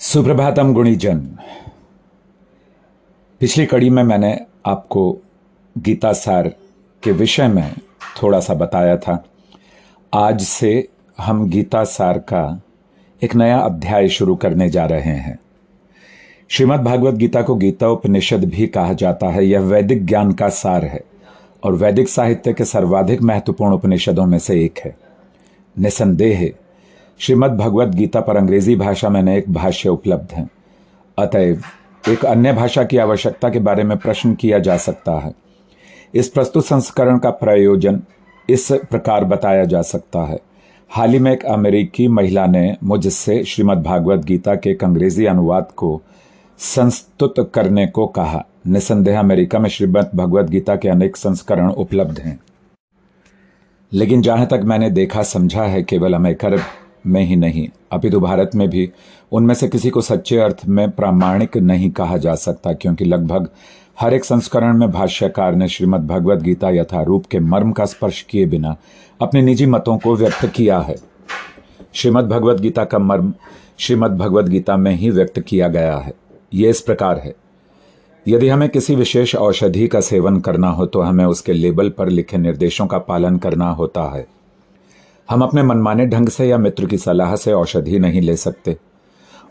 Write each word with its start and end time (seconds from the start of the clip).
सुप्रभातम 0.00 0.72
गुणीजन। 0.74 1.18
पिछली 3.40 3.66
कड़ी 3.66 3.90
में 3.90 4.02
मैंने 4.02 4.40
आपको 4.66 5.18
गीता 5.78 6.12
सार 6.12 6.48
के 7.02 7.12
विषय 7.12 7.48
में 7.48 7.74
थोड़ा 8.22 8.40
सा 8.40 8.54
बताया 8.54 8.96
था। 8.96 9.24
आज 10.14 10.42
से 10.42 10.88
हम 11.18 11.50
गीता 11.50 11.84
सार 11.84 12.18
का 12.18 12.60
एक 13.22 13.34
नया 13.34 13.58
अध्याय 13.58 14.08
शुरू 14.08 14.36
करने 14.36 14.70
जा 14.70 14.84
रहे 14.86 15.16
हैं। 15.16 15.38
श्रीमद् 16.48 16.82
भागवत 16.82 17.14
गीता 17.14 17.42
को 17.42 17.54
गीता 17.54 17.88
उपनिषद 17.88 18.44
भी 18.44 18.66
कहा 18.66 18.92
जाता 18.92 19.26
है। 19.26 19.46
यह 19.46 19.60
वैदिक 19.60 20.06
ज्ञान 20.06 20.32
का 20.32 20.48
सार 20.48 20.84
है 20.84 21.04
और 21.64 21.72
वैदिक 21.72 22.08
साहित्य 22.08 22.52
के 22.52 22.64
सर्वाधिक 22.64 23.22
महत्वपूर्ण 23.22 23.72
उपनिषदों 23.72 24.26
में 24.26 24.38
से 24.38 24.64
एक 24.64 24.78
है। 24.84 24.96
निसंदेह 25.78 26.52
श्रीमद् 27.18 27.56
भगवद 27.56 27.94
गीता 27.94 28.20
पर 28.20 28.36
अंग्रेज़ी 28.36 28.76
भाषा 28.76 29.08
में 29.08 29.20
अनेक 29.20 29.52
भाष्य 29.52 29.88
उपलब्ध 29.88 30.34
हैं। 30.34 30.50
अतएव, 31.18 31.62
एक 32.08 32.24
अन्य 32.24 32.52
भाषा 32.52 32.84
की 32.84 32.96
आवश्यकता 32.96 33.48
के 33.48 33.58
बारे 33.58 33.84
में 33.84 33.98
प्रश्न 33.98 34.34
किया 34.34 34.58
जा 34.58 34.76
सकता 34.76 35.12
है। 35.12 35.32
इस 36.14 36.28
प्रस्तुत 36.28 36.66
संस्करण 36.66 37.18
का 37.18 37.30
प्रयोजन 37.30 38.02
इस 38.50 38.68
प्रकार 38.72 39.24
बताया 39.24 39.64
जा 39.64 39.82
सकता 39.82 40.20
है। 40.20 40.40
हाल 40.90 41.10
ही 41.10 41.18
में 41.18 41.32
एक 41.32 41.44
अमेरिकी 41.44 42.08
महिला 42.08 42.46
ने 42.46 42.76
मुझसे 42.84 43.44
श्रीमद् 43.44 43.82
भागवत 43.82 44.24
गीता 44.24 44.54
के 44.54 44.70
एक 44.70 44.84
अंग्रेज़ी 44.84 45.26
अनुवाद 45.26 45.68
को 45.76 46.02
संस्तुत 46.58 47.52
करने 47.54 47.86
को 47.86 48.06
कहा। 48.06 48.46
निसंदेह 48.66 49.18
अमेरिका 49.18 49.58
में 49.58 49.70
श्रीमद् 49.70 50.16
भगवत 50.16 50.46
गीता 50.46 50.76
के 50.76 50.88
अनेक 50.88 51.16
संस्करण 51.16 51.70
उपलब्ध 51.70 52.18
हैं। 52.18 52.40
लेकिन 53.92 54.22
जहाँ 54.22 54.46
तक 54.46 54.60
मैंने 54.64 54.90
देखा, 54.90 55.22
समझा 55.22 55.62
है, 55.62 55.82
केवल 55.82 56.14
अमेरिका 56.14 56.58
में 57.06 57.22
ही 57.22 57.36
नहीं। 57.36 57.68
अपितु 57.92 58.20
भारत 58.20 58.50
में 58.54 58.68
भी 58.68 58.90
उनमें 59.32 59.54
से 59.54 59.68
किसी 59.68 59.90
को 59.90 60.00
सच्चे 60.00 60.38
अर्थ 60.38 60.60
में 60.68 60.90
प्रामाणिक 60.90 61.56
नहीं 61.56 61.90
कहा 61.90 62.16
जा 62.16 62.34
सकता, 62.34 62.72
क्योंकि 62.72 63.04
लगभग 63.04 63.48
हर 64.00 64.14
एक 64.14 64.24
संस्करण 64.24 64.78
में 64.78 64.90
भाष्यकार 64.92 65.54
ने 65.54 65.68
श्रीमद् 65.68 66.06
भगवद 66.06 66.42
गीता 66.42 66.70
यथारूप 66.70 67.26
के 67.26 67.40
मर्म 67.40 67.72
का 67.72 67.84
स्पर्श 67.84 68.22
किए 68.22 68.46
बिना 68.46 68.76
अपने 69.20 69.42
निजी 69.42 69.66
मतों 69.66 69.96
को 69.98 70.14
व्यक्त 70.16 70.46
किया 70.46 70.78
है। 70.78 70.96
श्रीमद् 71.94 72.28
भगवद 72.28 72.60
गीता 72.60 72.84
का 72.84 72.98
मर्म 72.98 73.32
श्रीमद् 73.78 74.18
भगवद 74.18 74.48
गीता 74.48 74.76
में 74.76 74.92
ही 74.92 75.10
व्यक्त 75.10 75.40
किया 75.40 75.68
गया 75.68 75.96
है। 75.96 76.12
ये 76.54 76.70
इस 76.70 76.80
प्रकार 76.80 77.18
है। 77.18 77.34
यदि 78.26 78.48
हमें 78.48 78.68
किसी 78.68 78.94
विशेष 78.94 79.34
औषधि 79.34 79.86
का 79.88 80.00
सेवन 80.00 80.38
करना 80.40 80.68
हो 80.68 80.86
तो 80.86 81.00
हमें 81.00 81.24
उसके 81.24 81.52
लेबल 81.52 81.88
पर 81.88 82.08
लिखे 82.08 82.38
निर्देशों 82.38 82.86
का 82.86 82.98
पालन 82.98 83.36
करना 83.36 83.70
होता 83.70 84.02
है। 84.14 84.26
हम 85.30 85.42
अपने 85.42 85.62
मनमाने 85.62 86.06
ढंग 86.06 86.28
से 86.28 86.46
या 86.46 86.58
मित्र 86.58 86.86
की 86.86 86.98
सलाह 86.98 87.36
से 87.36 87.52
औषधि 87.52 87.98
नहीं 87.98 88.20
ले 88.20 88.36
सकते। 88.36 88.76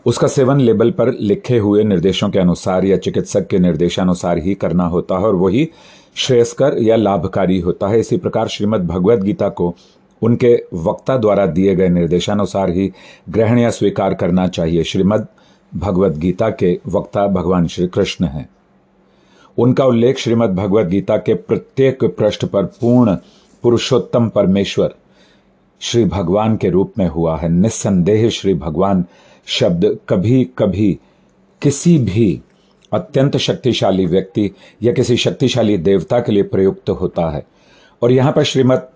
उसका 0.06 0.26
सेवन 0.26 0.60
लेबल 0.60 0.90
पर 0.90 1.12
लिखे 1.12 1.58
हुए 1.58 1.84
निर्देशों 1.84 2.28
के 2.30 2.38
अनुसार 2.38 2.84
या 2.84 2.96
चिकित्सक 2.96 3.46
के 3.46 3.58
निर्देशानुसार 3.58 4.38
ही 4.38 4.54
करना 4.54 4.86
होता 4.86 5.18
है 5.18 5.26
और 5.26 5.34
वही 5.34 5.68
श्रेयस्कर 6.16 6.78
या 6.78 6.96
लाभकारी 6.96 7.60
होता 7.60 7.88
है। 7.88 8.00
इसी 8.00 8.16
प्रकार 8.16 8.48
श्रीमद् 8.48 8.86
भगवद 8.86 9.22
गीता 9.22 9.48
को 9.48 9.74
उनके 10.22 10.54
वक्ता 10.74 11.16
द्वारा 11.16 11.46
दिए 11.46 11.74
गए 11.74 11.88
निर्देशानुसार 11.88 12.70
ही 12.70 12.92
ग्रहण 13.28 13.58
या 13.58 13.70
स्वीकार 13.70 14.14
करना 14.14 14.46
चाहिए। 14.48 14.84
श्रीमद् 14.84 15.26
भगवद 15.74 16.18
गीता 16.18 16.50
के 16.50 16.78
वक्ता 16.86 17.26
भगवान 17.26 17.66
श्री 17.66 17.86
कृष्ण 17.86 18.24
हैं। 18.24 18.48
उनका 19.58 19.84
उल्लेख 19.84 20.18
श्रीमद् 20.18 20.54
भगवद 20.54 20.88
गीता 20.88 21.16
के 21.16 21.34
प्रत्येक 21.34 22.04
पृष्ठ 22.04 22.44
पर 22.44 22.64
पूर्ण 22.64 23.16
पुरुषोत्तम 23.62 24.28
परमेश्वर 24.28 24.94
श्री 25.80 26.04
भगवान 26.04 26.56
के 26.56 26.70
रूप 26.70 26.92
में 26.98 27.08
हुआ 27.08 27.38
है। 27.38 27.48
निस्संदेह 27.48 28.28
श्री 28.28 28.54
भगवान 28.54 29.04
शब्द 29.46 29.98
कभी 30.08 30.44
कभी 30.44 30.98
किसी 31.62 31.98
भी 31.98 32.40
अत्यंत 32.92 33.36
शक्तिशाली 33.36 34.06
व्यक्ति 34.06 34.50
या 34.82 34.92
किसी 34.92 35.16
शक्तिशाली 35.16 35.78
देवता 35.78 36.20
के 36.20 36.32
लिए 36.32 36.42
प्रयुक्त 36.42 36.90
होता 36.90 37.30
है। 37.30 37.46
और 38.02 38.12
यहाँ 38.12 38.32
पर 38.32 38.42
श्रीमद 38.42 38.88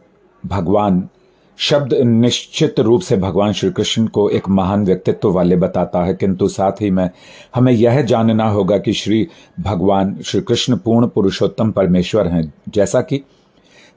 भगवान 0.46 1.08
शब्द 1.58 1.94
निश्चित 1.94 2.80
रूप 2.80 3.00
से 3.00 3.16
भगवान 3.16 3.52
श्री 3.52 3.70
कृष्ण 3.70 4.06
को 4.06 4.30
एक 4.30 4.48
महान 4.48 4.84
व्यक्तित्व 4.84 5.30
वाले 5.30 5.56
बताता 5.56 6.04
है। 6.04 6.14
किंतु 6.14 6.48
साथ 6.48 6.72
ही 6.72 6.90
में 6.90 7.10
हमें 7.54 7.72
यह 7.72 8.02
जानना 8.02 8.48
होगा 8.48 8.78
कि 8.78 8.92
श्री 8.92 9.28
भगवान 9.60 10.18
श्री 10.24 10.40
कृष्ण 10.40 10.76
पूर्ण 10.76 11.06
पुरुषोत्तम 11.06 11.70
परमेश्वर 11.70 12.28
हैं। 12.28 12.54
जैसा 12.68 13.00
कि 13.00 13.22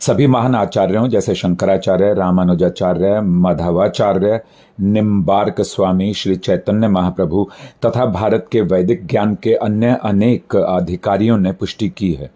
सभी 0.03 0.25
महान 0.27 0.55
आचार्यों 0.55 1.07
जैसे 1.07 1.33
शंकराचार्य, 1.35 2.13
रामानुजाचार्य, 2.13 3.19
माधवाचार्य, 3.21 4.39
निम्बार्क 4.81 5.61
स्वामी, 5.61 6.13
श्री 6.13 6.35
चैतन्य 6.35 6.87
महाप्रभु 6.87 7.47
तथा 7.85 8.05
भारत 8.05 8.47
के 8.51 8.61
वैदिक 8.61 9.05
ज्ञान 9.07 9.35
के 9.43 9.53
अन्य 9.53 9.97
अनेक 10.03 10.55
अधिकारियों 10.55 11.37
ने 11.37 11.51
पुष्टि 11.51 11.89
की 11.89 12.11
है। 12.13 12.29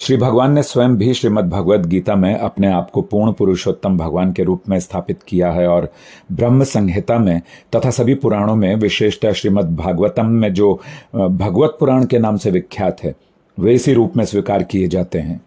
श्री 0.00 0.16
भगवान 0.16 0.52
ने 0.52 0.62
स्वयं 0.62 0.96
भी 0.96 1.14
श्रीमद् 1.14 1.48
भगवद 1.50 1.86
गीता 1.86 2.14
में 2.14 2.34
अपने 2.34 2.72
आप 2.72 2.90
को 2.90 3.02
पूर्ण 3.02 3.32
पुरुषोत्तम 3.32 3.96
भगवान 3.98 4.32
के 4.32 4.44
रूप 4.44 4.68
में 4.68 4.78
स्थापित 4.80 5.22
किया 5.22 5.52
है 5.52 5.66
और 5.68 5.90
ब्रह्म 6.32 6.64
संहिता 6.64 7.18
में 7.18 7.40
तथा 7.76 7.90
सभी 7.90 8.14
पुराणों 8.14 8.56
में, 8.56 8.74
विशेषतः 8.74 9.32
श्रीमद् 9.32 9.74
भागवतम 9.76 10.26
में 10.26 10.52
जो 10.54 10.72
भगवत 11.14 11.76
पुराण 11.80 12.04
के 12.04 12.18
नाम 12.18 12.36
से 12.36 12.50
विख्यात 12.50 13.02
है, 13.04 13.14
वे 13.58 13.74
इसी 13.74 13.92
रूप 13.92 14.16
में 14.16 14.24
स्वीकार 14.24 14.62
किए 14.62 14.88
जाते 14.88 15.18
हैं। 15.18 15.40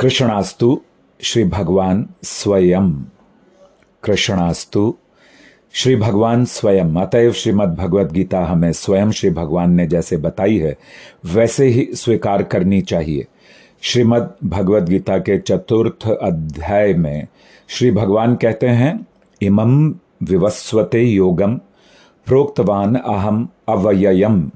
कृष्णास्तु 0.00 0.80
श्री 1.20 1.44
भगवान 1.44 2.08
स्वयं। 2.22 2.92
कृष्णास्तु 4.02 4.94
श्री 5.72 5.96
भगवान 5.96 6.44
स्वयं। 6.44 6.94
अतएव 6.94 7.32
श्रीमद 7.32 7.74
भगवद 7.74 8.12
गीता 8.12 8.44
हमें 8.44 8.72
स्वयं 8.72 9.10
श्री 9.10 9.30
भगवान 9.30 9.70
ने 9.70 9.86
जैसे 9.86 10.16
बताई 10.16 10.58
है, 10.58 10.78
वैसे 11.24 11.66
ही 11.66 11.88
स्वीकार 11.92 12.42
करनी 12.42 12.80
चाहिए। 12.82 13.26
श्रीमद 13.82 14.34
भगवद 14.44 14.88
गीता 14.88 15.18
के 15.18 15.38
चतुर्थ 15.38 16.10
अध्याय 16.10 16.94
में 16.94 17.26
श्री 17.68 17.90
भगवान 17.90 18.36
कहते 18.36 18.68
हैं, 18.68 19.06
इमं 19.42 19.94
विवस्वते 20.22 21.02
योगम 21.02 21.56
प्रोक्तवान 22.26 22.94
अहम 22.94 23.48
अवययम। 23.68 24.50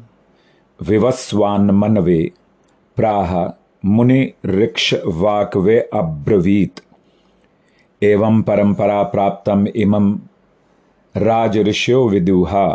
विवस्वान 0.83 1.71
मनवे 1.71 2.31
प्राह 2.97 3.61
मुनि 3.85 4.33
ऋक्ष 4.47 4.95
वाक्वे 5.07 5.79
अब्रवीत। 5.95 6.81
एवं 8.03 8.43
परंपरा 8.43 9.03
प्राप्तम 9.03 9.67
इमं 9.77 10.11
राज 11.15 11.59
ऋष्यो 11.59 12.09
विदुहा। 12.09 12.67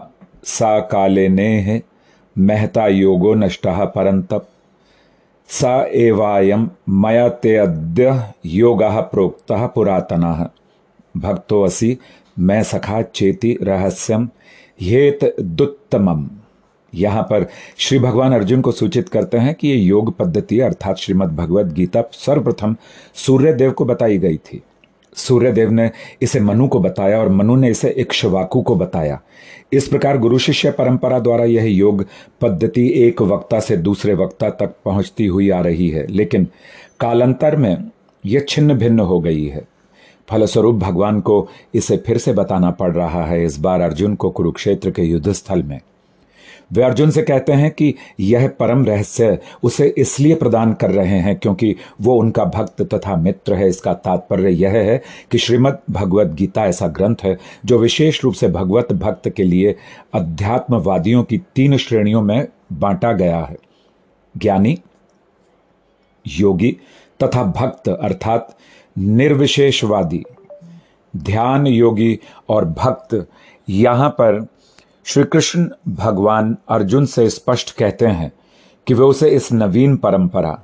सा 0.43 0.79
काले 0.79 1.27
नेह 1.29 1.81
महता 2.37 2.87
योगो 2.87 3.33
नष्ट 3.33 3.67
परंतप 3.67 4.47
सा 5.49 5.73
एवायम 5.93 6.69
मया 6.89 7.27
ते 7.29 7.55
अद्य 7.55 8.33
योग 8.45 8.83
प्रोक्त 9.11 9.51
पुरातना। 9.75 10.51
भक्तो 11.17 11.61
असि 11.63 11.97
मैं 12.39 12.61
सखा 12.63 13.01
चेति 13.01 13.57
रहस्यम 13.61 14.29
हेत 14.81 15.35
दुत्तमम 15.41 16.27
यहाँ 16.95 17.23
पर 17.23 17.47
श्री 17.77 17.99
भगवान 17.99 18.33
अर्जुन 18.33 18.61
को 18.61 18.71
सूचित 18.71 19.09
करते 19.09 19.37
हैं 19.37 19.53
कि 19.55 19.67
ये 19.67 19.75
योग 19.75 20.15
पद्धति 20.17 20.59
अर्थात 20.59 20.97
श्रीमद 20.97 21.35
भगवद 21.35 21.73
गीता 21.73 22.03
सर्वप्रथम 22.13 22.75
सूर्यदेव 23.15 23.71
को 23.71 23.85
बताई 23.85 24.17
गई 24.17 24.37
थी। 24.37 24.61
सूर्यदेव 25.15 25.71
ने 25.71 25.89
इसे 26.21 26.39
मनु 26.39 26.67
को 26.67 26.79
बताया 26.79 27.19
और 27.19 27.29
मनु 27.29 27.55
ने 27.55 27.69
इसे 27.69 27.89
इक्ष्वाकु 27.89 28.61
को 28.61 28.75
बताया। 28.75 29.19
इस 29.73 29.87
प्रकार 29.87 30.17
गुरु 30.17 30.37
शिष्य 30.39 30.71
परंपरा 30.71 31.19
द्वारा 31.19 31.45
यह 31.45 31.65
योग 31.65 32.05
पद्धति 32.41 32.87
एक 32.95 33.21
वक्ता 33.21 33.59
से 33.59 33.77
दूसरे 33.77 34.13
वक्ता 34.13 34.49
तक 34.49 34.75
पहुँचती 34.85 35.25
हुई 35.25 35.49
आ 35.49 35.59
रही 35.61 35.89
है, 35.89 36.05
लेकिन 36.07 36.47
कालांतर 36.99 37.55
में 37.55 37.91
यह 38.25 38.45
छिन्न 38.49 38.73
भिन्न 38.73 38.99
हो 38.99 39.19
गई 39.19 39.45
है। 39.45 39.67
फलस्वरूप 40.29 40.75
भगवान 40.75 41.19
को 41.21 41.47
इसे 41.73 41.97
फिर 41.97 42.17
से 42.17 42.33
बताना 42.33 42.71
पड़ 42.71 42.91
रहा 42.91 43.25
है 43.25 43.43
इस 43.45 43.59
बार 43.59 43.81
अर्जुन 43.81 44.15
को 44.15 44.29
कुरुक्षेत्र 44.29 44.91
के 44.91 45.01
युद्ध 45.01 45.31
स्थल 45.31 45.63
में। 45.63 45.79
वे 46.71 46.83
अर्जुन 46.83 47.11
से 47.11 47.21
कहते 47.21 47.53
हैं 47.53 47.71
कि 47.71 47.93
यह 48.19 48.47
परम 48.59 48.85
रहस्य 48.85 49.37
उसे 49.63 49.87
इसलिए 49.97 50.35
प्रदान 50.35 50.73
कर 50.73 50.91
रहे 50.91 51.19
हैं 51.19 51.35
क्योंकि 51.35 51.75
वो 52.01 52.15
उनका 52.15 52.45
भक्त 52.45 52.81
तथा 52.93 53.15
मित्र 53.15 53.53
है। 53.53 53.69
इसका 53.69 53.93
तात्पर्य 53.93 54.49
यह 54.49 54.71
है 54.71 55.01
कि 55.31 55.37
श्रीमद 55.37 55.79
भगवत 55.89 56.27
गीता 56.27 56.65
ऐसा 56.65 56.87
ग्रंथ 56.87 57.15
है 57.23 57.37
जो 57.65 57.77
विशेष 57.77 58.23
रूप 58.23 58.33
से 58.33 58.47
भगवत 58.47 58.93
भक्त 58.93 59.29
के 59.29 59.43
लिए 59.43 59.75
अध्यात्मवादियों 60.13 61.23
की 61.23 61.37
तीन 61.55 61.77
श्रेणियों 61.77 62.21
में 62.21 62.47
बांटा 62.73 63.11
गया 63.11 63.39
है। 63.39 63.57
ज्ञानी, 64.37 64.77
योगी 66.25 66.75
तथा 67.23 67.43
भक्त 67.43 67.89
अर्थात 67.89 68.55
निर्विशेषवादी। 68.97 70.23
ध्यान 71.13 71.67
योगी 71.67 72.19
और 72.49 72.65
भक्त 72.65 73.27
यहाँ 73.69 74.09
पर 74.09 74.45
श्री 75.09 75.23
कृष्ण 75.23 75.69
भगवान 75.89 76.57
अर्जुन 76.69 77.05
से 77.05 77.29
स्पष्ट 77.29 77.75
कहते 77.75 78.05
हैं 78.05 78.31
कि 78.87 78.93
वे 78.93 79.03
उसे 79.03 79.29
इस 79.29 79.53
नवीन 79.53 79.97
परंपरा, 79.97 80.59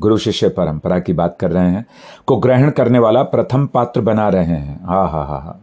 गुरु 0.00 0.18
शिष्य 0.18 0.48
परंपरा 0.48 0.98
की 0.98 1.12
बात 1.12 1.36
कर 1.40 1.50
रहे 1.50 1.70
हैं, 1.70 1.86
को 2.26 2.36
ग्रहण 2.36 2.70
करने 2.70 2.98
वाला 2.98 3.22
प्रथम 3.22 3.66
पात्र 3.66 4.00
बना 4.00 4.28
रहे 4.28 4.44
हैं। 4.44 4.80
हा 4.84 5.06
हा 5.06 5.22
हा 5.22 5.38
हा। 5.38 5.60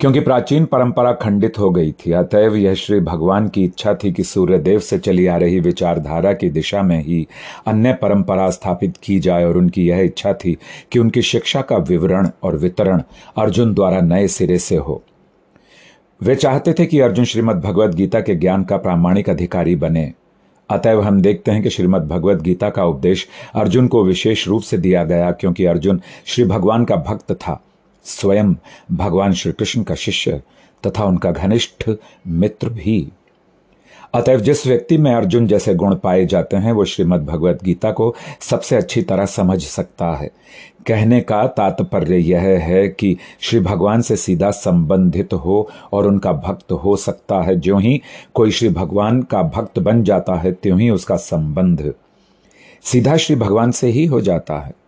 क्योंकि 0.00 0.20
प्राचीन 0.20 0.64
परंपरा 0.64 1.12
खंडित 1.12 1.58
हो 1.58 1.70
गई 1.70 1.92
थी, 1.92 2.12
अतएव 2.12 2.56
यह 2.56 2.74
श्री 2.74 3.00
भगवान 3.00 3.48
की 3.48 3.64
इच्छा 3.64 3.94
थी 3.94 4.12
कि 4.12 4.24
सूर्यदेव 4.24 4.78
से 4.78 4.98
चली 4.98 5.26
आ 5.26 5.36
रही 5.36 5.60
विचारधारा 5.60 6.32
की 6.32 6.50
दिशा 6.50 6.82
में 6.82 7.04
ही 7.04 7.28
अन्य 7.66 7.92
परंपरा 7.92 8.50
स्थापित 8.50 8.96
की 9.02 9.18
जाए, 9.18 9.44
और 9.44 9.56
उनकी 9.56 9.88
यह 9.88 9.98
इच्छा 9.98 10.32
थी 10.32 10.58
कि 10.92 10.98
उनकी 10.98 11.22
शिक्षा 11.22 11.62
का 11.62 11.76
विवरण 11.76 12.30
और 12.42 12.56
वितरण 12.56 13.02
अर्जुन 13.38 13.74
द्वारा 13.74 14.00
नए 14.00 14.28
सिरे 14.28 14.58
से 14.58 14.76
हो। 14.76 15.02
वे 16.22 16.34
चाहते 16.34 16.72
थे 16.72 16.84
कि 16.86 16.98
अर्जुन 17.00 17.24
श्रीमद 17.24 17.56
भगवद 17.56 17.94
गीता 17.94 18.20
के 18.20 18.34
ज्ञान 18.34 18.64
का 18.64 18.76
प्रामाणिक 18.76 19.30
अधिकारी 19.30 19.74
बने। 19.76 20.12
अतएव 20.70 21.00
हम 21.02 21.20
देखते 21.22 21.50
हैं 21.50 21.62
कि 21.62 21.70
श्रीमद 21.70 22.02
भगवद 22.02 22.42
गीता 22.42 22.68
का 22.70 22.84
उपदेश 22.84 23.26
अर्जुन 23.54 23.88
को 23.88 24.04
विशेष 24.04 24.46
रूप 24.48 24.62
से 24.62 24.78
दिया 24.78 25.04
गया, 25.04 25.30
क्योंकि 25.30 25.64
अर्जुन 25.64 26.00
श्री 26.24 26.44
भगवान 26.44 26.84
का 26.84 26.96
भक्त 26.96 27.32
था। 27.32 27.60
स्वयं 28.04 28.54
भगवान 28.92 29.32
श्री 29.32 29.52
कृष्ण 29.52 29.82
का 29.82 29.94
शिष्य 29.94 30.42
तथा 30.86 31.04
उनका 31.04 31.30
घनिष्ठ 31.30 31.90
मित्र 32.26 32.68
भी। 32.68 33.08
अतएव 34.14 34.40
जिस 34.40 34.66
व्यक्ति 34.66 34.98
में 34.98 35.14
अर्जुन 35.14 35.46
जैसे 35.46 35.74
गुण 35.74 35.94
पाए 35.94 36.26
जाते 36.26 36.56
हैं, 36.56 36.72
वो 36.72 36.84
श्रीमद् 36.84 37.26
भगवत 37.26 37.58
गीता 37.64 37.90
को 37.90 38.14
सबसे 38.40 38.76
अच्छी 38.76 39.02
तरह 39.02 39.26
समझ 39.26 39.62
सकता 39.62 40.06
है। 40.16 40.30
कहने 40.86 41.20
का 41.20 41.46
तात्पर्य 41.46 42.16
यह 42.16 42.40
है 42.40 42.88
कि 42.88 43.16
श्री 43.40 43.60
भगवान 43.60 44.00
से 44.00 44.16
सीधा 44.16 44.50
संबंधित 44.50 45.34
हो 45.34 45.70
और 45.92 46.06
उनका 46.06 46.32
भक्त 46.32 46.72
हो 46.72 46.96
सकता 46.96 47.42
है। 47.42 47.56
जो 47.56 47.78
ही 47.78 48.02
कोई 48.34 48.50
श्री 48.50 48.68
भगवान 48.68 49.22
का 49.22 49.42
भक्त 49.42 49.78
बन 49.78 50.04
जाता 50.04 50.34
है, 50.34 50.52
त्यों 50.52 50.80
ही 50.80 50.90
उसका 50.90 51.16
संबंध 51.16 51.94
सीधा 52.82 53.16
श्री 53.16 53.36
भगवान 53.36 53.70
से 53.70 53.88
ही 53.88 54.06
हो 54.06 54.20
जाता 54.20 54.58
है। 54.58 54.81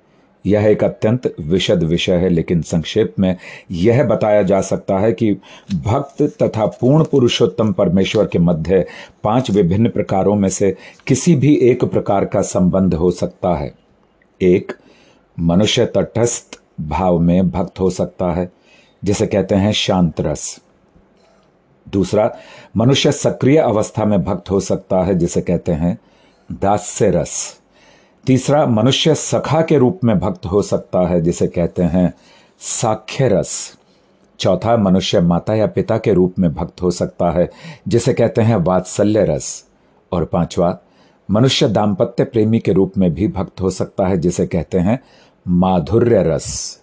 यह 0.47 0.67
एक 0.67 0.85
अत्यंत 0.85 1.35
विशद 1.41 1.83
विषय 1.83 2.13
है, 2.13 2.29
लेकिन 2.29 2.63
संक्षेप 2.63 3.15
में 3.19 3.37
यह 3.71 4.05
बताया 4.05 4.43
जा 4.43 4.61
सकता 4.61 4.99
है 4.99 5.13
कि 5.13 5.33
भक्त 5.75 6.23
तथा 6.43 6.67
पूर्ण 6.67 7.05
पुरुषोत्तम 7.05 7.73
परमेश्वर 7.73 8.27
के 8.27 8.39
मध्य 8.39 8.87
पाँच 9.23 9.51
विभिन्न 9.51 9.89
प्रकारों 9.89 10.35
में 10.35 10.49
से 10.49 10.77
किसी 11.07 11.35
भी 11.35 11.55
एक 11.57 11.85
प्रकार 11.85 12.25
का 12.25 12.43
संबंध 12.43 12.95
हो 12.95 13.11
सकता 13.11 13.55
है। 13.55 13.75
एक, 14.43 14.73
मनुष्य 15.41 15.87
तटस्थ 15.87 16.61
भाव 16.81 17.19
में 17.19 17.51
भक्त 17.51 17.81
हो 17.81 17.91
सकता 17.91 18.33
है, 18.33 18.51
जिसे 19.05 19.27
कहते 19.27 19.55
हैं 19.55 19.73
शांत 19.73 20.21
रस 20.21 20.61
दूसरा, 21.89 22.37
मनुष्य 22.77 23.13
सक्रिय 23.13 23.59
अवस्था 23.59 24.05
में 24.05 24.25
भक्त 24.25 24.51
हो 24.51 24.61
सकता 24.61 25.03
है, 25.05 25.15
जिसे 25.15 25.41
कहते 25.41 25.73
हैं 25.73 25.99
दास्य 26.53 27.11
रस 27.11 27.61
तीसरा, 28.27 28.67
मनुष्य 28.67 29.15
सखा 29.15 29.63
के 29.63 29.79
रूप 29.79 30.01
में 30.05 30.19
भक्त 30.19 30.47
हो 30.47 30.63
सकता 30.63 31.09
है, 31.09 31.21
जिसे 31.21 31.47
कहते 31.47 31.83
हैं 31.83 32.15
साख्य 32.59 33.29
रस 33.29 33.79
चौथा, 34.39 34.77
मनुष्य 34.77 35.21
माता 35.21 35.55
या 35.55 35.67
पिता 35.67 35.99
के 35.99 36.13
रूप 36.13 36.35
में 36.39 36.55
भक्त 36.55 36.83
हो 36.83 36.91
सकता 36.91 37.31
है, 37.31 37.51
जिसे 37.89 38.13
कहते 38.13 38.43
हैं 38.43 38.57
वात्सल्य 38.57 39.25
रस 39.25 39.65
और 40.13 40.25
पांचवा, 40.25 40.79
मनुष्य 41.31 41.69
दाम्पत्य 41.69 42.25
प्रेमी 42.25 42.59
के 42.59 42.73
रूप 42.73 42.93
में 42.99 43.15
भी 43.15 43.29
भक्त 43.29 43.61
हो 43.61 43.71
सकता 43.71 44.07
है, 44.07 44.19
जिसे 44.19 44.47
कहते 44.47 44.79
हैं 44.79 45.01
माधुर्य 45.49 46.23
रस 46.23 46.81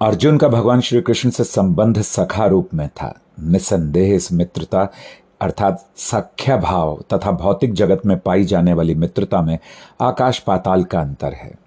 अर्जुन 0.00 0.38
का 0.38 0.48
भगवान 0.48 0.80
श्री 0.80 1.00
कृष्ण 1.00 1.30
से 1.30 1.44
संबंध 1.44 2.02
सखा 2.02 2.46
रूप 2.46 2.74
में 2.74 2.88
था। 2.88 3.20
निसंदेह 3.40 4.14
इस 4.14 4.32
मित्रता 4.32 4.92
अर्थात 5.42 5.86
सख्या 5.96 6.56
भाव 6.56 7.04
तथा 7.12 7.30
भौतिक 7.30 7.72
जगत 7.72 8.02
में 8.06 8.18
पाई 8.18 8.44
जाने 8.44 8.72
वाली 8.72 8.94
मित्रता 8.94 9.42
में 9.42 9.58
आकाश 10.00 10.38
पाताल 10.38 10.84
का 10.84 11.00
अंतर 11.00 11.32
है। 11.32 11.62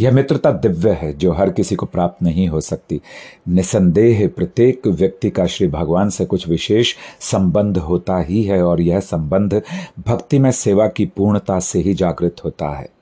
यह 0.00 0.12
मित्रता 0.12 0.50
दिव्य 0.50 0.90
है, 0.90 1.12
जो 1.12 1.32
हर 1.32 1.50
किसी 1.50 1.74
को 1.74 1.86
प्राप्त 1.86 2.22
नहीं 2.22 2.48
हो 2.48 2.60
सकती। 2.60 3.00
निसंदेह 3.48 4.28
प्रत्येक 4.28 4.86
व्यक्ति 4.86 5.30
का 5.30 5.46
श्री 5.46 5.68
भगवान 5.68 6.10
से 6.10 6.24
कुछ 6.24 6.48
विशेष 6.48 6.94
संबंध 7.20 7.78
होता 7.78 8.18
ही 8.18 8.42
है 8.42 8.62
और 8.62 8.80
यह 8.80 9.00
संबंध 9.00 9.62
भक्ति 10.08 10.38
में 10.38 10.50
सेवा 10.50 10.86
की 10.86 11.06
पूर्णता 11.06 11.60
से 11.60 11.80
ही 11.80 11.94
जागृत 11.94 12.36
होता 12.44 12.68
है। 12.68 12.93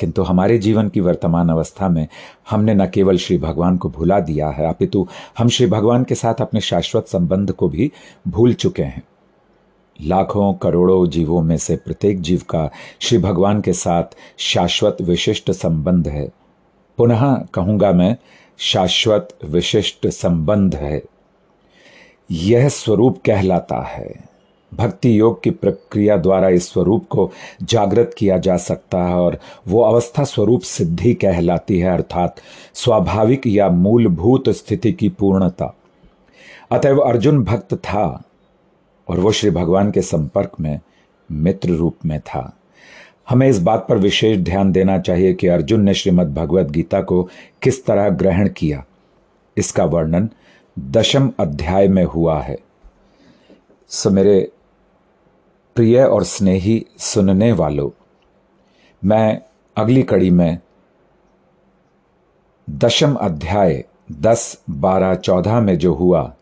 किंतु 0.00 0.22
हमारे 0.22 0.58
जीवन 0.58 0.88
की 0.88 1.00
वर्तमान 1.00 1.48
अवस्था 1.48 1.88
में 1.88 2.08
हमने 2.50 2.74
न 2.74 2.86
केवल 2.86 3.16
श्री 3.16 3.38
भगवान 3.38 3.76
को 3.76 3.90
भुला 3.90 4.20
दिया 4.20 4.48
है, 4.48 4.68
अपितु 4.68 5.08
हम 5.38 5.48
श्री 5.48 5.66
भगवान 5.66 6.04
के 6.04 6.14
साथ 6.14 6.34
अपने 6.40 6.60
शाश्वत 6.60 7.06
संबंध 7.06 7.52
को 7.52 7.68
भी 7.68 7.92
भूल 8.28 8.54
चुके 8.54 8.82
हैं। 8.82 9.02
लाखों 10.02 10.54
करोड़ों 10.54 11.08
जीवों 11.08 11.42
में 11.42 11.56
से 11.56 11.76
प्रत्येक 11.76 12.20
जीव 12.20 12.42
का 12.50 12.70
श्री 13.00 13.18
भगवान 13.18 13.60
के 13.60 13.72
साथ 13.72 14.04
शाश्वत 14.38 14.96
विशिष्ट 15.02 15.50
संबंध 15.50 16.08
है। 16.08 16.30
पुनः 16.96 17.34
कहूँगा 17.34 17.92
मैं, 17.92 18.16
शाश्वत 18.58 19.38
विशिष्ट 19.44 20.08
संबंध 20.08 20.74
है। 20.74 21.02
यह 22.30 22.68
स्वरूप 22.68 23.22
कहलाता 23.26 23.82
है। 23.82 24.29
भक्ति 24.74 25.20
योग 25.20 25.42
की 25.42 25.50
प्रक्रिया 25.50 26.16
द्वारा 26.16 26.48
इस 26.48 26.72
स्वरूप 26.72 27.06
को 27.08 27.30
जागृत 27.62 28.14
किया 28.18 28.38
जा 28.38 28.56
सकता 28.56 29.02
है 29.02 29.14
और 29.14 29.38
वो 29.68 29.82
अवस्था 29.82 30.24
स्वरूप 30.24 30.60
सिद्धि 30.60 31.14
कहलाती 31.14 31.78
है, 31.78 31.90
अर्थात 31.90 32.36
स्वाभाविक 32.74 33.46
या 33.46 33.68
मूलभूत 33.68 34.48
स्थिति 34.48 34.92
की 34.92 35.08
पूर्णता। 35.08 35.76
अतएव 36.72 36.98
अर्जुन 36.98 37.44
भक्त 37.44 37.74
था 37.74 38.22
और 39.08 39.20
वो 39.20 39.32
श्री 39.32 39.50
भगवान 39.50 39.90
के 39.90 40.02
संपर्क 40.02 40.52
में 40.60 40.80
मित्र 41.32 41.68
रूप 41.68 41.96
में 42.06 42.20
था। 42.20 42.56
हमें 43.28 43.48
इस 43.48 43.58
बात 43.58 43.86
पर 43.88 43.98
विशेष 43.98 44.38
ध्यान 44.38 44.72
देना 44.72 44.98
चाहिए 44.98 45.34
कि 45.34 45.46
अर्जुन 45.46 45.80
ने 45.80 45.94
श्रीमद् 45.94 46.34
भगवद 46.34 46.70
गीता 46.70 47.00
को 47.02 47.28
किस 47.62 47.84
तरह 47.86 48.08
ग्रहण 48.08 48.48
किया। 48.48 48.84
इसका 49.56 49.84
वर्णन 49.84 50.30
दशम 50.78 51.32
अध्याय 51.40 51.88
में 51.88 52.04
हुआ 52.04 52.40
है। 52.40 52.58
सो 53.88 54.10
मेरे 54.10 54.52
प्रिय 55.74 56.02
और 56.02 56.24
स्नेही 56.24 56.86
सुनने 56.98 57.52
वालों, 57.52 57.90
मैं 59.04 59.42
अगली 59.76 60.02
कड़ी 60.02 60.30
में 60.30 60.58
दशम 62.70 63.14
अध्याय 63.14 63.84
दस 64.12 64.62
बारह 64.70 65.14
चौदह 65.14 65.60
में 65.60 65.78
जो 65.78 65.94
हुआ, 65.94 66.32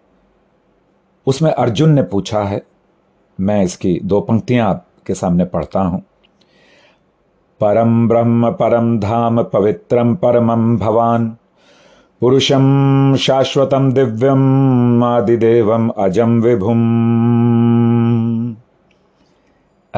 उसमें 1.27 1.53
अर्जुन 1.53 1.91
ने 1.91 2.03
पूछा 2.03 2.43
है। 2.43 2.63
मैं 3.41 3.63
इसकी 3.65 4.01
दो 4.05 4.21
पंक्तियाँ 4.21 4.71
आपके 4.71 5.15
सामने 5.15 5.45
पढ़ता 5.45 5.81
हूँ। 5.81 6.03
परम 7.61 8.09
ब्रह्म, 8.09 8.51
परम 8.51 8.99
धाम, 8.99 9.43
पवित्रम, 9.43 10.15
परमम 10.15 10.79
भवान, 10.79 11.37
पुरुषम, 12.21 13.17
शाश्वतम, 13.17 13.93
दिव्यम, 13.93 15.05
आदिदेवम, 15.05 15.89
अजम, 15.89 16.41
विभुम। 16.41 16.79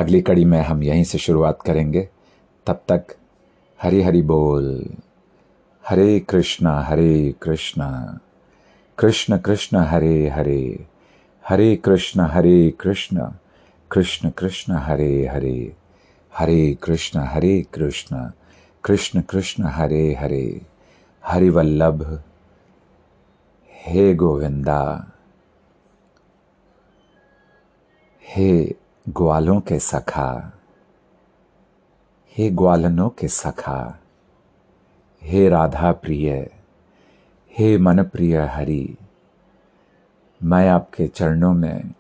अगली 0.01 0.21
कड़ी 0.21 0.45
में 0.45 0.63
हम 0.63 0.83
यहीं 0.83 1.05
से 1.05 1.19
शुरुआत 1.19 1.63
करेंगे। 1.63 2.09
तब 2.67 2.83
तक 2.89 3.07
हरी 3.83 4.03
हरी 4.03 4.23
बोल। 4.23 4.87
हरे 5.89 6.21
कृष्णा 6.21 6.81
हरे 6.81 7.35
कृष्णा। 7.43 8.19
कृष्ण 8.99 9.39
कृष्ण, 9.39 9.77
हरे 9.77 10.29
हरे। 10.29 10.87
हरे 11.49 11.77
कृष्ण 11.77 12.21
हरे 12.21 12.71
कृष्ण। 12.81 13.33
कृष्ण 13.91 14.31
कृष्ण, 14.31 14.73
हरे 14.73 15.27
हरे। 15.27 15.77
हरे 16.39 16.79
कृष्ण 16.83 17.19
हरे 17.21 17.67
कृष्ण। 17.75 18.31
कृष्ण 18.85 19.21
कृष्ण, 19.21 19.65
हरे 19.65 20.15
हरे। 20.15 20.61
हरिवल्लभ। 21.25 22.23
हे 23.71 24.15
गोविंदा। 24.15 25.13
हे 28.25 28.75
ग्वालों 29.09 29.61
के 29.61 29.79
सखा। 29.79 30.53
हे 32.37 32.51
ग्वालनों 32.51 33.09
के 33.09 33.29
सखा। 33.29 33.99
हे 35.23 35.49
राधा 35.49 35.93
प्रिय 35.93 36.51
हे 37.59 37.79
मन 37.79 38.03
प्रिय 38.03 38.39
हरि। 38.39 38.97
मैं 40.43 40.69
आपके 40.69 41.09
चरणों 41.09 41.55
में 41.55 41.95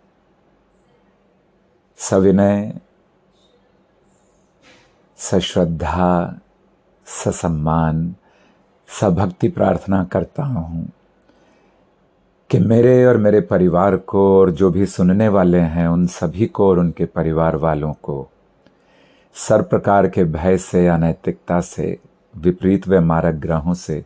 सविनय, 1.96 2.80
सश्रद्धा, 5.16 6.40
ससम्मान, 7.06 8.14
सभक्ति 9.00 9.48
प्रार्थना 9.48 10.04
करता 10.04 10.42
हूँ। 10.42 10.92
कि 12.50 12.58
मेरे 12.58 13.04
और 13.04 13.16
मेरे 13.16 13.40
परिवार 13.40 13.96
को 13.96 14.40
और 14.40 14.50
जो 14.50 14.70
भी 14.70 14.86
सुनने 14.86 15.28
वाले 15.28 15.58
हैं, 15.58 15.88
उन 15.88 16.06
सभी 16.06 16.46
को 16.46 16.68
और 16.68 16.78
उनके 16.78 17.04
परिवार 17.04 17.56
वालों 17.56 17.92
को 17.92 18.30
सर 19.34 19.62
प्रकार 19.62 20.08
के 20.08 20.24
भय 20.24 20.58
से, 20.58 20.86
अनैतिकता 20.86 21.60
से, 21.60 21.98
विपरीत 22.36 22.88
व 22.88 23.00
मारक 23.00 23.34
ग्रहों 23.34 23.74
से, 23.74 24.04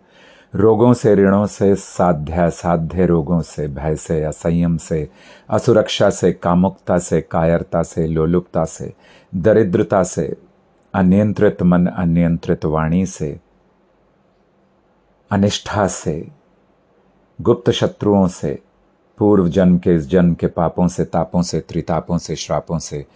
रोगों 0.55 0.93
से, 0.93 1.15
ऋणों 1.15 1.47
से, 1.47 1.75
साध्य 1.75 2.51
साध्य 2.51 3.07
रोगों 3.07 3.41
से, 3.41 3.69
भय 3.69 3.97
से, 3.97 4.25
असंयम 4.25 4.77
से, 4.77 5.09
असुरक्षा 5.51 6.11
से, 6.11 6.33
कामुकता 6.33 6.99
से, 6.99 7.21
कायरता 7.21 7.83
से, 7.83 8.07
लोलुपता 8.07 8.65
से, 8.65 8.93
दरिद्रता 9.35 10.03
से, 10.03 10.37
अनियंत्रित 10.95 11.63
मन, 11.63 11.87
अनियंत्रित 11.87 12.65
वाणी 12.65 13.07
से, 13.07 13.41
अनिष्ठा 15.31 15.87
से 15.87 16.44
गुप्त 17.41 17.71
शत्रुओं 17.71 18.29
से 18.29 18.59
पूर्व 19.19 19.49
जन्म 19.49 19.79
के 19.79 19.95
इस 19.95 20.07
जन्म 20.09 20.35
के 20.35 20.47
पापों 20.47 20.89
से, 20.89 21.05
तापों 21.05 21.43
से, 21.43 21.61
त्रितापों 21.61 22.19
से, 22.19 22.37
श्रापों 22.37 22.79
से 22.79 23.07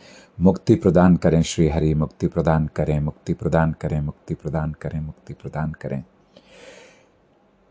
मुक्ति 0.40 0.74
प्रदान 0.74 1.16
करें 1.16 1.42
श्री 1.42 1.68
हरि 1.68 1.94
मुक्ति 1.94 2.26
प्रदान 2.26 2.66
करें, 2.66 3.00
मुक्ति 3.00 3.32
प्रदान 3.32 3.72
करें, 3.72 4.00
मुक्ति 4.00 4.34
प्रदान 4.34 4.74
करें, 4.80 5.00
मुक्ति 5.00 5.34
प्रदान 5.34 5.72
करें। 5.72 6.04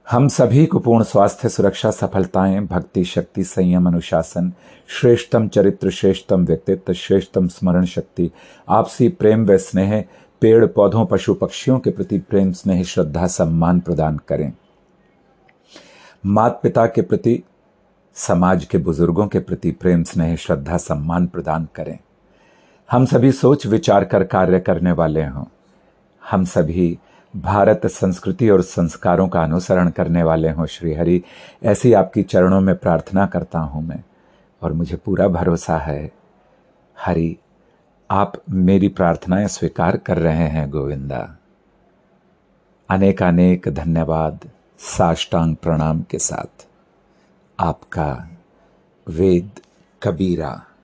हम 0.09 0.27
सभी 0.27 0.65
को 0.65 0.79
पूर्ण 0.79 1.03
स्वास्थ्य, 1.03 1.49
सुरक्षा, 1.49 1.91
सफलताएँ, 1.91 2.59
भक्ति, 2.59 3.03
शक्ति, 3.03 3.43
संयम, 3.43 3.87
अनुशासन, 3.87 4.53
श्रेष्ठतम 4.87 5.47
चरित्र, 5.47 5.89
श्रेष्ठतम 5.89 6.45
व्यक्तित्व, 6.45 6.93
श्रेष्ठतम 6.93 7.47
स्मरण 7.47 7.85
शक्ति, 7.85 8.31
आपसी 8.69 9.09
प्रेम 9.09 9.45
व 9.45 9.57
स्नेह, 9.57 10.03
पेड़, 10.41 10.65
पौधों, 10.65 11.05
पशु, 11.05 11.33
पक्षियों 11.33 11.79
के 11.79 11.89
प्रति 11.89 12.17
प्रेम, 12.17 12.51
स्नेह, 12.51 12.83
श्रद्धा, 12.83 13.27
सम्मान 13.27 13.79
प्रदान 13.79 14.17
करें। 14.27 14.53
माता 16.25 16.59
पिता 16.63 16.85
के 16.85 17.01
प्रति, 17.01 17.43
समाज 18.13 18.65
के 18.65 18.77
बुज़ुर्गों 18.77 19.27
के 19.27 19.39
प्रति 19.39 19.71
प्रेम, 19.71 20.03
स्नेह, 20.03 20.35
श्रद्धा, 20.35 20.77
सम्मान 20.77 21.27
प्रदान 21.27 21.67
करें। 21.75 21.99
हम 22.91 23.05
सभी 23.05 23.31
सोच, 23.31 23.67
विचार 23.67 24.05
कर 24.05 24.23
कार्य 24.23 24.59
करने 24.59 24.91
वाले 24.91 25.25
हों। 25.25 25.45
हम 26.29 26.45
सभी 26.45 26.99
भारत 27.35 27.81
संस्कृति 27.85 28.49
और 28.49 28.61
संस्कारों 28.61 29.27
का 29.27 29.43
अनुसरण 29.43 29.89
करने 29.89 30.23
वाले 30.23 30.49
हों। 30.49 30.65
श्री 30.65 30.93
हरि, 30.93 31.23
ऐसी 31.63 31.93
आपकी 31.93 32.23
चरणों 32.23 32.61
में 32.61 32.75
प्रार्थना 32.75 33.25
करता 33.25 33.59
हूँ 33.59 33.87
मैं, 33.87 34.03
और 34.61 34.73
मुझे 34.73 34.95
पूरा 34.95 35.27
भरोसा 35.27 35.77
है। 35.77 36.11
हरि, 36.99 37.37
आप 38.11 38.33
मेरी 38.49 38.87
प्रार्थनाएँ 38.87 39.47
स्वीकार 39.47 39.97
कर 39.97 40.17
रहे 40.17 40.47
हैं, 40.47 40.69
गोविंदा। 40.69 41.37
अनेक 42.89 43.23
अनेक 43.23 43.67
धन्यवाद। 43.67 44.49
साष्टांग 44.79 45.55
प्रणाम 45.55 46.01
के 46.01 46.19
साथ। 46.19 46.67
आपका 47.59 48.29
वेद 49.07 49.49
कबीरा 50.01 50.66